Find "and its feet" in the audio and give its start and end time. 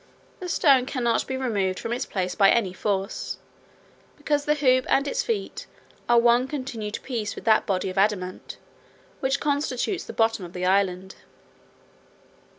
4.89-5.67